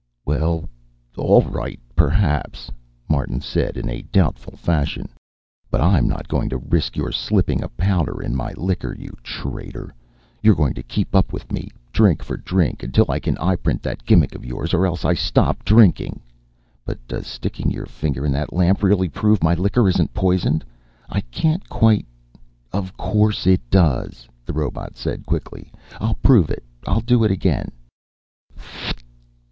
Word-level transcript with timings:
"Well, 0.25 0.67
all 1.15 1.43
right, 1.43 1.79
perhaps," 1.95 2.71
Martin 3.07 3.39
said, 3.39 3.77
in 3.77 3.87
a 3.87 4.01
doubtful 4.01 4.57
fashion. 4.57 5.09
"But 5.69 5.79
I'm 5.79 6.07
not 6.07 6.27
going 6.27 6.49
to 6.49 6.57
risk 6.57 6.97
your 6.97 7.11
slipping 7.11 7.61
a 7.63 7.69
powder 7.69 8.19
in 8.19 8.35
my 8.35 8.53
liquor, 8.53 8.95
you 8.97 9.11
traitor. 9.21 9.93
You're 10.41 10.55
going 10.55 10.73
to 10.73 10.81
keep 10.81 11.13
up 11.13 11.31
with 11.31 11.51
me, 11.51 11.69
drink 11.91 12.23
for 12.23 12.35
drink, 12.35 12.81
until 12.81 13.05
I 13.09 13.19
can 13.19 13.37
eyeprint 13.37 13.83
that 13.83 14.03
gimmick 14.03 14.33
of 14.33 14.43
yours 14.43 14.73
or 14.73 14.87
else 14.87 15.05
I 15.05 15.13
stop 15.13 15.63
drinking. 15.63 16.19
But 16.83 16.97
does 17.07 17.27
sticking 17.27 17.69
your 17.69 17.85
finger 17.85 18.25
in 18.25 18.31
that 18.31 18.53
lamp 18.53 18.81
really 18.81 19.07
prove 19.07 19.43
my 19.43 19.53
liquor 19.53 19.87
isn't 19.87 20.15
poisoned? 20.15 20.65
I 21.09 21.21
can't 21.29 21.69
quite" 21.69 22.07
"Of 22.73 22.97
course 22.97 23.45
it 23.45 23.61
does," 23.69 24.27
the 24.47 24.53
robot 24.53 24.97
said 24.97 25.27
quickly. 25.27 25.71
"I'll 25.99 26.17
prove 26.23 26.49
it. 26.49 26.63
I'll 26.87 27.01
do 27.01 27.23
it 27.23 27.29
again 27.29 27.71